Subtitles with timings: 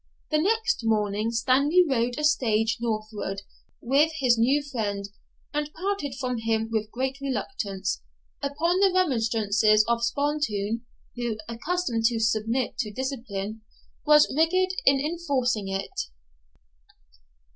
[0.31, 3.43] The next morning Stanley rode a stage northward
[3.83, 5.07] with his new friend,
[5.53, 8.01] and parted from him with great reluctance,
[8.41, 10.87] upon the remonstrances of Spontoon,
[11.17, 13.61] who, accustomed to submit to discipline,
[14.03, 16.09] was rigid in enforcing it.